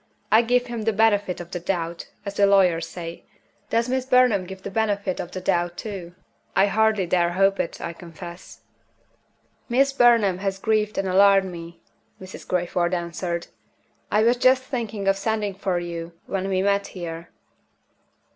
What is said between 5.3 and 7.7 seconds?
doubt too? I hardly dare hope